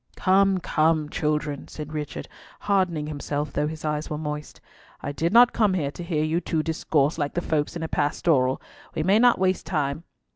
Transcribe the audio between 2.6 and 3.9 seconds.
hardening himself though his